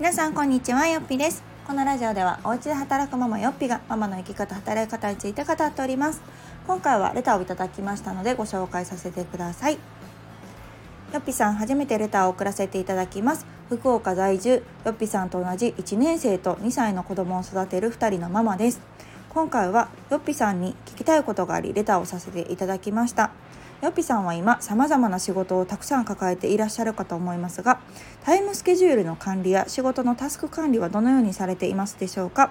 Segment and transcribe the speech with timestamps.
[0.00, 1.42] 皆さんこんにちはよっぴです。
[1.66, 6.22] このラジオではお家で働くママよっぴがママの生き方働き方について語っております。
[6.66, 9.74] 今回はレターをいただきましたのでご紹介させてください。
[9.74, 9.78] よ
[11.18, 13.44] っぴさん初めてレターを送らせていただきます。
[13.68, 18.80] 福岡在住よっぴさんと同じ1年生と2歳の子供を育てる2人のママです。
[19.28, 23.32] 今回はよっぴさんに聞きたいことがありレターをさせていただきました。
[23.82, 27.80] よっぴさんは今さまざまな仕事をたくさん抱えていらっしゃるかと思いますが
[28.24, 32.50] タイムスケジュールの管理や仕事のタスク管理はどのようにされていますでしょうか？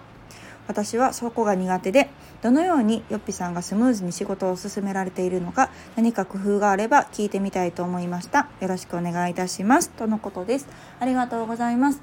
[0.68, 2.10] 私はそこが苦手で
[2.42, 8.50] どのようによっぴさんがスムーズに仕事を進められているのか何か工夫があれば聞いてみたいと思いました。
[8.60, 9.92] よろしくお願いいたします。
[9.92, 10.68] とのことです。
[11.00, 12.02] ありがとうございます。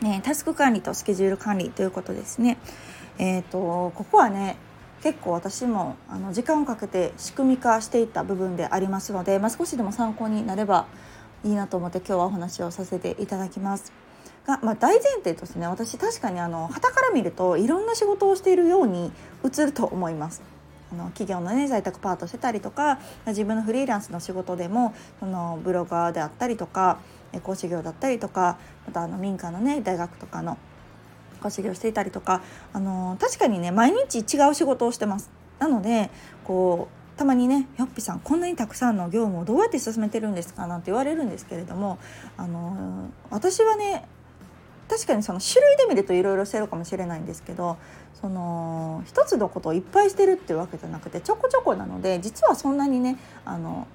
[0.00, 2.56] ね、タスク管理とスケジュール管理ということですね。
[3.18, 4.56] えっ、ー、とここはね
[5.02, 10.86] 結構私もあの時間をかけて仕組み化していった部分でありますので、まあ、少しでも参考になれば
[11.44, 13.92] いいなと思って今日はお話をさせていただきます。
[14.48, 19.12] が、まあ、大前提としてね私確かにあの旗から見るといろんな仕事をしているように
[19.44, 20.42] 映ると思います。
[20.90, 26.98] あの企業のね在宅パートしてたりとか自分のフリーランスの仕事でもそのブロガーであったりとか
[27.42, 30.56] 講師業だったりとかまたあの民間のね大学とかの
[31.38, 35.30] 稼ぎをしていたりとか、あの確かにね毎日違う仕事をしてます。
[35.58, 36.10] なので
[36.44, 41.98] こうたまにね「よっぴさんこんなにたくさんの業務をどうやって進めてるんですか?」なんて言われるんですけれども、
[42.36, 44.06] あの私はね
[44.88, 47.76] 確かにその種類で見るといろいろしてるかもしれないんですけど
[48.20, 53.86] その一つのことをいっぱいしてるっていうわけじゃなくてちょこちょこなので実はそんなにねあの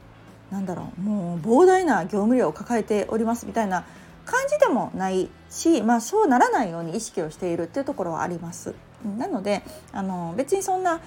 [0.52, 3.86] なんだろうもう膨大な業務量を抱えておりますみたいな
[4.26, 8.74] 感じでもないし、まあ、そうならないように意識をしているっていうところはあります。
[9.18, 11.02] なのであの別にそんな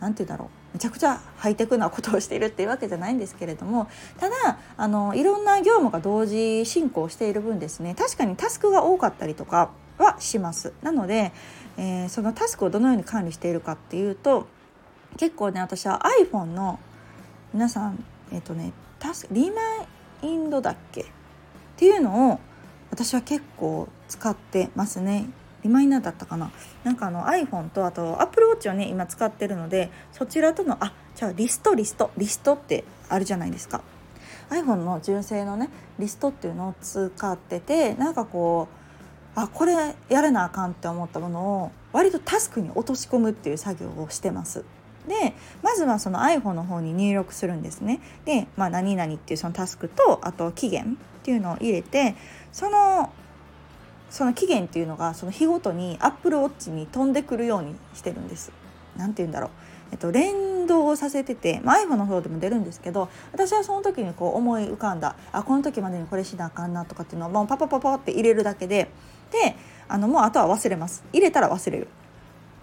[0.00, 10.72] 何て言うんだろうめちゃくちゃハイテクなことをしているっていうわけじゃないんですけれどもただあのいろんな業務が同時進行している分ですね確かにタスクが多かったりとかはします。
[10.82, 11.32] なので、
[11.76, 14.46] えー、そのタスクをどのように管理しているかっていうと
[15.18, 16.78] 結構ね私は iPhone の
[17.52, 19.60] 皆さんえっ、ー、とねタスリマ
[20.22, 21.02] インドだっけ？
[21.02, 21.04] っ
[21.76, 22.40] ていうのを
[22.90, 25.28] 私は結構使ってますね。
[25.62, 26.50] リマインダーだったかな。
[26.84, 32.10] なんかあの iPhone とあと Apple Watch をね今使ってるのでそちらとのあじゃあリストリスト。
[32.16, 33.82] リストってあるじゃないですか。
[34.50, 35.68] iPhone の純正のね
[35.98, 38.68] リストっていうのを使っててなんかこ
[39.36, 44.64] うあこれやらなあかんって思ったものを割とタスクに落とし込むっていう作業をしてます。
[45.10, 48.00] でまずはその iPhone の方に入力するんですね。
[48.24, 52.14] で、まあ、何々っていうそのタスクとあと期限っていうのを入れて
[52.52, 53.12] その
[54.08, 58.52] その期限っていうのがその日ごとに Apple Watch に飛んでくるようにしてるんです。
[58.96, 59.50] なんて言うんだろう。
[59.92, 68.88] えっと、連動させてて、まあ、iPhone の方でも出るんですけど私はその時にこう思い浮かんだあこの時までにこれしなあかんなとかっていうのをもうパパパパって入れるだけで
[69.32, 69.56] で
[69.88, 71.88] あのもうあとは忘れます入れたら忘れる、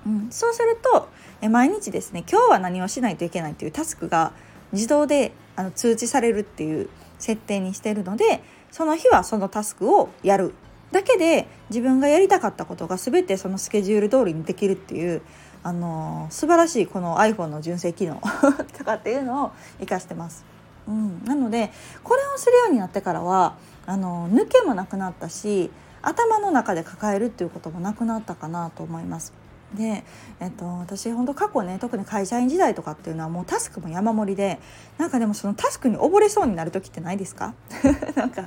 [0.07, 1.09] うん、そうすると
[1.41, 4.31] え毎日ですね今日は何をしないといけないっていうタスクが
[4.72, 8.41] 自動であの通知されるっていう設定にしてるので
[8.72, 10.53] その日はそのタスクをやる
[10.91, 15.22] だけで自分がやりたかったことが全てそのスケジュール通りにできるっていう
[15.63, 18.22] あの素晴らしいこの iPhone の純正機能
[18.78, 20.46] とかっていうのを活かしてます。
[20.88, 21.72] うん、なので
[22.03, 25.69] これをするようになってからはあの抜けもなくなったし
[26.01, 29.34] 頭の中で抱えるっていうこともなくなったかなと思います。
[29.73, 30.03] で、
[30.39, 34.59] えっと、私本当過去ね特に会社員時代とかっていうのはもうタスクも山盛りで
[34.97, 37.53] なんかでもそのタスクに溺れそうになる時ってないですか？
[38.16, 38.45] なんかあ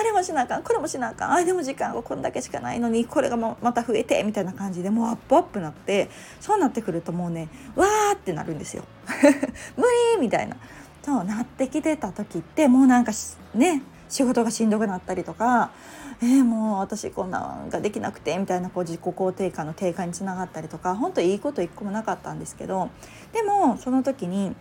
[0.00, 6.10] あれもしなあかんこれもしなあかんあでも時間がこんだけしかないのにこれがまた増えてみたいな感じでもうアップアップなって
[6.40, 8.84] そうなってくるともうねわーってなるんですよ。
[9.76, 9.84] 無
[10.16, 10.56] 理みたいな。
[11.02, 13.12] そうなってきてた時ってもうなんか
[13.54, 13.82] ね
[14.14, 15.72] 仕事がしんどくなったりとか
[16.22, 22.90] えー、もう私こんなんができなくてみたいなこう自己肯定感の低下につながったりとか本当いいこと一個もなかったんですけど
[23.32, 24.54] でもその時に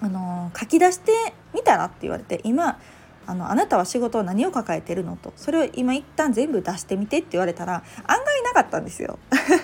[0.00, 1.12] あの書き出して
[1.52, 2.78] みたらって言われて今
[3.26, 9.18] あのあなたは仕事を何を抱えてるのとそれを今一旦全部出してみてって言われたら案外なかったんですよ。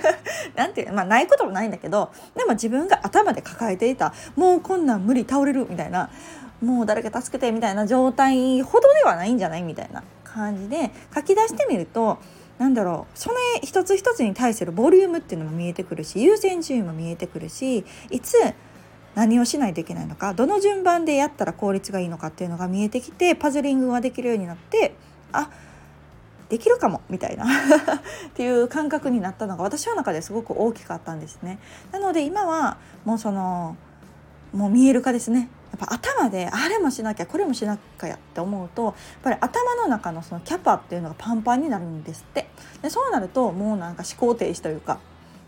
[0.55, 6.11] なんてまあないこともないんだけどでも自分が頭で抱えていたもうこんなん無理倒れるみたいな
[6.62, 12.19] もう誰か助けてみたいな状態ほどではないんじゃないみたいな感じで書き出してみると
[12.58, 18.35] なんだろうその一つ一つに対するボリュームっていうのも見えてくるし優先順位も見えてくるしいつ
[19.14, 24.94] 何をしないといけないのかどの順番でやったら効率がいいのかっていうのが見えてきてパズリングができるようになって
[25.32, 25.50] あ
[26.49, 27.44] できるかもみたいな
[28.29, 31.59] っていう感覚になったのが私の中ですごく大きかったんですね。
[31.91, 33.76] なので今はもうその
[34.52, 42.49] もう見える化ですねっぱ頭であれもしなきゃこれもしなきゃって思うとやっぱり頭の中のそのキャパっていうのがパンパンになるんですって。
[42.82, 44.99] でそうなるともうなんか思考停止というか、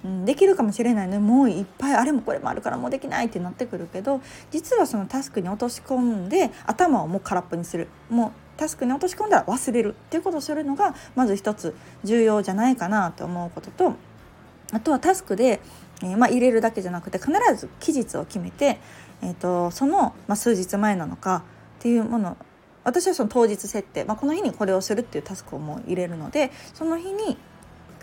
[0.04, 4.20] うん、できるかもしれないのにもういっぱいあれもこれもあるからもうできないってなってくるけど
[4.50, 7.88] 実はそのタスクに落とし込んで頭をもう空っぽにする。
[8.10, 13.94] もうタスクに落とし込んだら忘れるっていうことをするのがまず一つ重要じゃないかなと思うことと
[14.72, 15.60] あとはタスクで、
[16.02, 18.80] えー、まあ、入れるだけじゃなくて必ず期日を決めて、
[19.22, 21.44] えーと、その、まあ、数日前なのか
[21.78, 22.36] っていうもの
[22.84, 27.36] 私はその当日設定、まあ、この日にこれをするっていうタスクをもう入れるのでその日に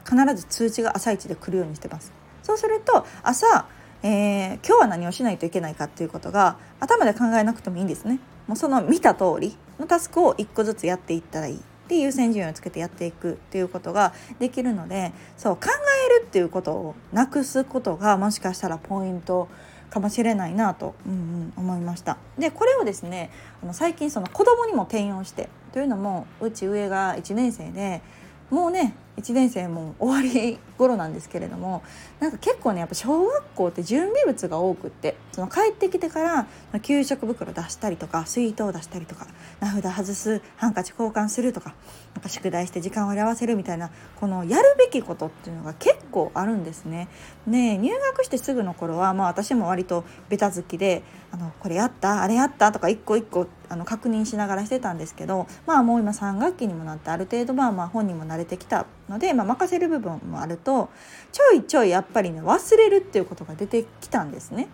[0.08, 2.14] 必ず通知が朝一で来るようにしてます。
[2.44, 3.68] そうすると朝、
[4.04, 8.20] えー、今日は何をしないといけないかっていうことが頭で考えなくてもいいんですね。
[8.46, 11.62] もうその見た通りのタスクを1個ずつやっていったらいい。
[11.88, 15.70] で優先順位をつけてやっていくっていうことができるのでそう考
[16.08, 19.48] えるっていうことをなくすことがもしかしたらポイント
[19.96, 22.18] かもしれないなと、うんうん、思いました。
[22.38, 23.32] でこれをですね
[23.64, 28.02] あの最近その子供にも転用してというのもうち上が1年生で
[28.50, 31.84] もうね1年生も終わり頃なんですけれども
[32.20, 39.28] なんか結構ねやっぱ小学校って準備物が多くってその帰ってきてから給食袋出したりとか水筒出したりとか
[39.62, 41.76] 名札外すハンカチ交換するとか
[42.14, 43.90] なんか宿題して時間割り合わせるみたいな
[44.20, 47.08] このやるべきことっていうのが結構あるんですね。
[47.48, 60.90] ね入学してすぐの頃は、まあ、私も割とベタ好きであのこれやったあれやったとか一個一個あの確認しながらしてたんですけどまあもう今3学期にもなってある程度まあまあ本人も慣れてきたので、まあ、任せる部分もあると
[61.32, 64.68] ちょいちょいやっぱりね忘れるっていうことが出てきたんですね。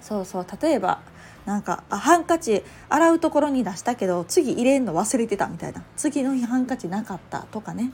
[0.00, 0.46] そうそう。
[0.62, 1.00] 例えば
[1.46, 5.82] なんかあハンカチ洗うところに出したけど次入れんの忘れてたみたいな。
[5.96, 7.92] 次の日ハンカチなかったとかね。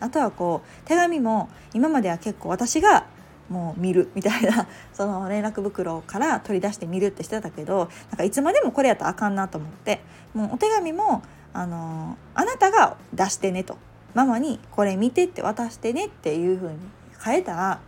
[0.00, 3.06] あとはこう手紙も今までは結構私が
[3.48, 10.00] もう見るみたいな その連絡袋から取り出して見るってしてたけどなんかいつまでもこれやったらあかんなと思って。
[10.34, 11.22] もうお手紙も
[11.52, 13.78] あのあなたが出してねと。
[14.14, 16.78] ママにこれ見てって渡してねっていう風に
[17.22, 17.80] 変えたら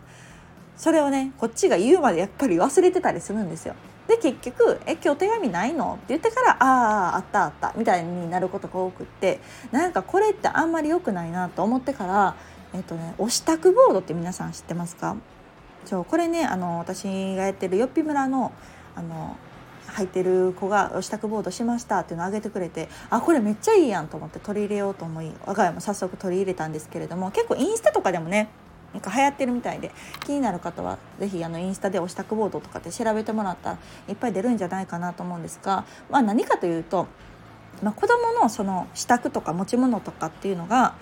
[0.77, 3.75] それをねこっちが言うまでやっぱり忘れてたりするんですよ。
[4.09, 9.41] で結局「え今日手紙ないの?」って言ってから「あああったあった」みたいになることが多くって
[9.73, 12.37] なんかこれってあんまり良くないなと思ってから
[12.73, 15.17] えっとね押し託ボードって皆さん知ってますか？
[15.85, 17.05] そうこれねあの私
[17.37, 18.53] がやってるよっぴ村の
[18.95, 19.37] あの
[19.89, 28.49] 入ってる子が「支度ボードしました」っていうのをあげてくれてあこれめっちゃいいやんと思って取り入れようと思い我が家も早速取り入れたんですけれども結構インスタとかでもね
[28.93, 29.91] なんか流行ってるみたいで
[30.25, 33.79] 気になる方は是非あのインスタで押したくボードとかって調べてもらったら
[34.09, 37.07] いっぱい出るんじゃないかなと思うんですが、まあ、何かというと、
[37.83, 40.95] まあ、子どものその支度とか持ち物とかっていうのが、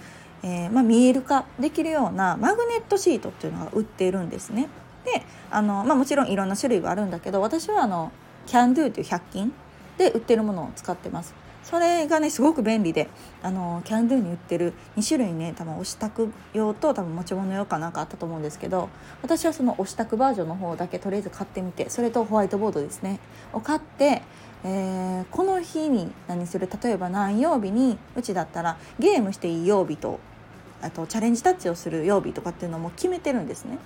[0.42, 4.68] えー、まあ、見える化できるようなマグネットシートっていうのが売っているんですね。
[5.04, 8.10] であの、まあ、もちろんいろんな種類があるんだけど私はあの
[8.46, 9.52] キャンドゥという100均
[9.98, 11.44] で売ってるものを使ってます。
[11.64, 13.08] それがねすごく便利で
[13.42, 18.90] あのキャンドゥに売ってる2種類ね多分押し託用と多分持ち物用かなんかあったと思うんですけど
[19.22, 23.18] 私はその押し託バージョンの方だけとりあえず買ってみてそれとホワイトボードですね
[23.54, 24.20] を買って、
[24.62, 30.20] えー、この日に何する例えば何曜日にうちだったらゲームしていい曜日と
[30.82, 33.78] あとチャレンジタッチをする曜日とかっていうのも決めてるんですね。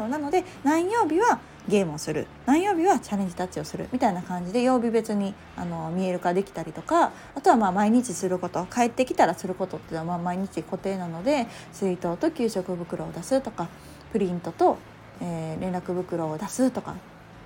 [0.00, 2.26] そうなので何曜日はゲームをする。
[2.46, 8.66] 何曜日はチャレンジタッチをするみたいな感じで曜日別にあの見える化できたりとかあとはまあ毎日すること。
[8.74, 13.68] 帰ってきたらすることっていうのはまあ毎日固定なので水筒と給食袋を出すとか
[14.10, 14.78] プリントと、
[15.20, 16.94] えー、連絡袋を出すとかっ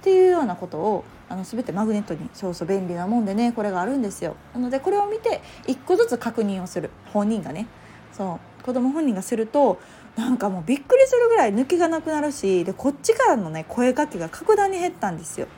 [0.02, 4.37] ていうようなことをあの全てマグネットにそうそう便利なもんでねこれがあるんですよ。
[4.54, 6.90] なのでこれを見て1個ずつ確認をする。
[7.12, 7.66] 本人がね。
[8.12, 8.64] そう。
[8.64, 9.78] 子供本人がすると
[10.16, 15.49] なんかもうびっくりするぐらい抜けがなくなるしでこっちからのね声かけが格段に減ったんですよ。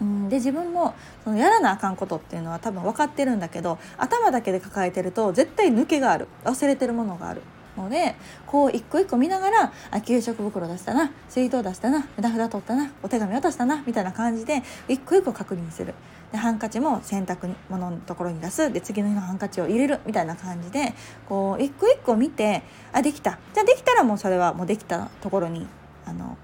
[0.00, 7.42] うん、で自分もそのやらなあかんことっていうのは多分分かってるんだけど頭だけで抱えてると絶対抜けがある忘れてるものがある
[7.76, 8.14] ので
[8.46, 15.94] こう一個一個見ながらあ給食袋出したな水筒出したな札札取ったなお手紙渡したなみたいな感じで一個一個確認する。
[16.32, 18.72] でハンカチも洗濯物のところに出す。
[18.72, 20.00] で次の日のハンカチを入れる。
[20.06, 20.94] みたいな感じで
[21.28, 22.62] こう一個一個見て
[22.92, 23.38] あできた。
[23.52, 25.66] じゃあできたらもうそれはもうできたところに
[26.06, 26.38] あの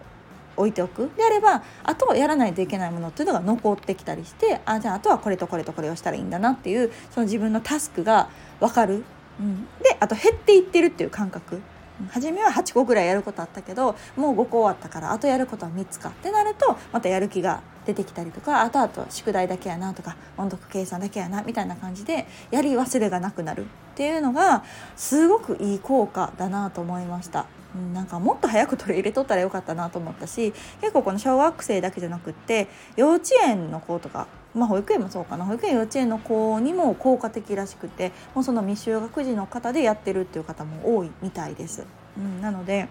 [0.57, 1.11] 置いておく。
[1.17, 8.29] であればあとやらないといけないものっていうのが残ってきたりしてあじゃああとはこれとこれとこれをしたらいいんだなっていうその自分のタスクが
[8.61, 9.05] 分かる、
[9.41, 11.61] うん、であと減っていってるっていう感覚。
[12.11, 23.67] 初めは8個ぐらいやることあったけどもう5個終わったからあとやることは3つかってなるとまたやる気が出てきたりとかあとあと宿題だけやなとか音読計算だけやなみたいな感じでやり忘れがなくなるっ
[23.97, 24.63] ていうのが
[24.95, 27.47] すごくいい効果だなと思いました。
[27.75, 34.27] うん、なんかもっと早く取り入れとったらよかったなと思ったし結構この小学生だけじゃなくって幼稚園の子とか
[34.59, 41.87] まあ、保育園もそうかな保育園幼稚園の子にも効果的らしくてもうその未就学児の方でやってるっていう方も多いみたいです。
[42.17, 42.89] うん、なので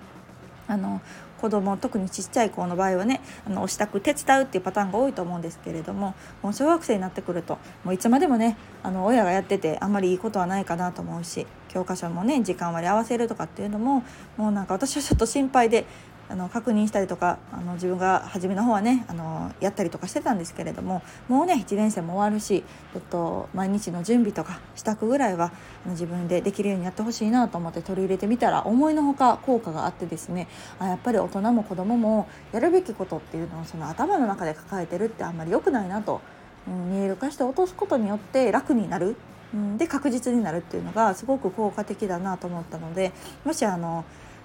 [0.67, 1.01] あの
[1.39, 14.03] 子供特にちっちゃい子の場合はねあのお支度手伝うっていうパターンが多いと思うんですけれどももう小学生になってくるともういつまでもねあの親がやっててあんまりいいことはないかなと思うし教科書もね時間割り合わせるとかっていうのも
[14.35, 15.85] もうなんか私はちょっと心配で
[16.29, 25.51] あの確認したりとかあの自分が初めの方はねあのやったりとかしてたんですけれどももうね1年生も終わるしちょっと毎日の準備とか支度ぐらいは
[25.85, 30.47] 自分でできるようにやってほしいなと思って取り入れてみたら思いのほか効果があってですね
[30.79, 36.21] あやっぱり大人も子供もやるべきことっていうのをその頭の中で抱えてるってあんまり良くないなと、
[36.67, 39.15] うん、見える化して落とすことによって楽になる。
[39.53, 43.13] うん、で確実になるっていうのがすごく効果的だなと思ったので
[43.45, 44.03] もしあの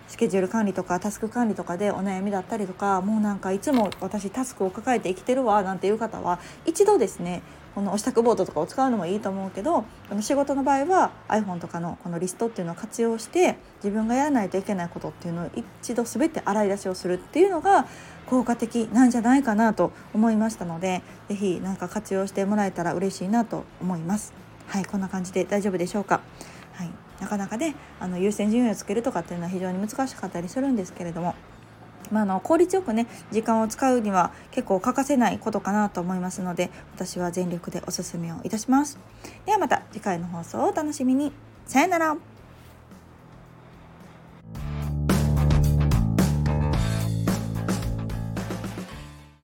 [0.08, 7.42] スケジュール管理とかタスク管理とかでお悩みだったりとかもうなんかいつも私タスクを抱えて生きてるわなんていう方は一度ですね
[7.74, 17.86] このお支度ボードとかを使うのもいいと思うけどこの仕事の場合は iPhone とかのこのリストっていうのを活用して自分がやらないといけないことっていうのを一度全て洗い出しをするっていうのが
[18.26, 24.34] 効果的なんじゃないかなと思いましたので是非何か活用してもらえたら嬉しいなと思います。
[24.68, 26.20] はいこんな感じで大丈夫でしょうか？
[26.74, 26.90] はい
[27.22, 31.34] なかなかねあの優先順位をつけるとかっていうのは非常に難しかったりするんですけれども。
[32.10, 38.98] まあ、あの効率よくね時間を使うには結構欠かせないことかなと思いますので私は全力でおすすめをいたします
[39.46, 41.32] ではまた次回の放送をお楽しみに
[41.64, 42.16] さよなら